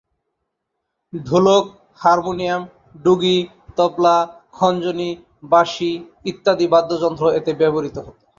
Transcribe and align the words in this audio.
ঢোলক, 1.13 1.63
harmonium, 2.01 2.61
ডুগি, 3.03 3.37
তবলা, 3.77 4.17
খঞ্জনি, 4.51 5.09
বাঁশি 5.51 5.91
ইত্যাদি 6.25 6.65
বাদ্যযন্ত্র 6.73 7.23
এতে 7.37 7.51
ব্যবহূত 7.53 7.95
হয়। 7.97 8.17